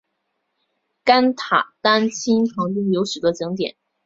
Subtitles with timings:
[1.03, 3.77] 甘丹塔钦旁边有许多景点。